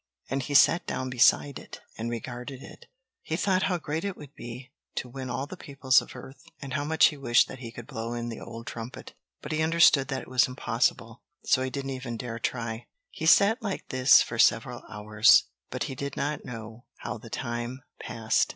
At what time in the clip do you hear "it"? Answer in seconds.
1.59-1.79, 2.63-2.87, 4.03-4.17, 10.23-10.27